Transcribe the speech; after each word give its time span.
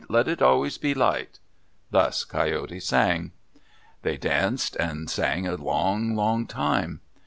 Let 0.09 0.27
it 0.27 0.41
always 0.41 0.79
be 0.79 0.95
light! 0.95 1.37
Thus 1.91 2.23
Coyote 2.23 2.79
sang. 2.79 3.33
They 4.01 4.17
danced 4.17 4.75
and 4.77 5.07
sang 5.07 5.45
a 5.45 5.53
long, 5.57 6.15
long 6.15 6.47
time. 6.47 7.01